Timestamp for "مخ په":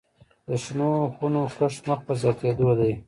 1.89-2.13